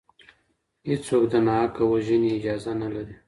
[0.89, 3.15] هیڅوک د ناحقه وژنې اجازه نه لري.